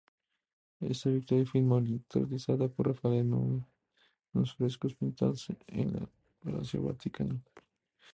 [0.79, 3.63] Esta victoria fue inmortalizada por Rafael en
[4.33, 6.07] unos frescos pintados en el
[6.39, 7.39] Palacio Vaticano.